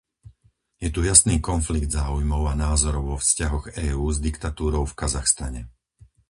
[0.83, 5.61] Je tu jasný konflikt záujmov a názorov vo vzťahoch EÚ s diktatúrou v Kazachstane.